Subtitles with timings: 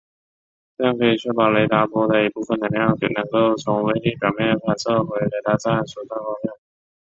[0.79, 6.53] 这样可以确保雷达波的一部分能量能够从微粒表面反射回雷达站所在方向。